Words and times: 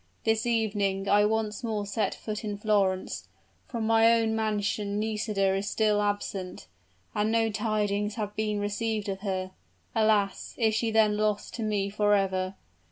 This 0.23 0.47
evening 0.47 1.07
I 1.07 1.25
once 1.25 1.63
more 1.63 1.85
set 1.85 2.15
foot 2.15 2.43
in 2.43 2.57
Florence. 2.57 3.27
From 3.67 3.85
my 3.85 4.11
own 4.11 4.35
mansion 4.35 4.99
Nisida 4.99 5.55
is 5.55 5.69
still 5.69 6.01
absent: 6.01 6.65
and 7.13 7.31
no 7.31 7.51
tidings 7.51 8.15
have 8.15 8.35
been 8.35 8.59
received 8.59 9.09
of 9.09 9.19
her. 9.19 9.51
Alas! 9.93 10.55
is 10.57 10.73
she 10.73 10.89
then 10.89 11.17
lost 11.17 11.53
to 11.53 11.61
me 11.61 11.91
forever? 11.91 12.55